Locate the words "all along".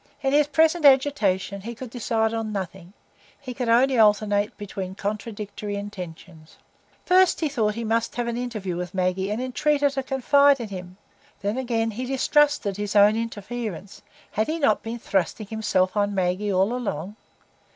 16.51-17.15